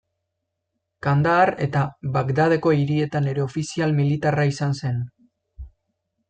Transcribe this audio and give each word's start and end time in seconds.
Kandahar 1.07 1.51
eta 1.65 1.83
Bagdadeko 2.15 2.73
hirietan 2.79 3.29
ere 3.35 3.45
ofizial 3.45 3.95
militarra 4.01 4.49
izan 4.55 4.75
zen. 4.83 4.99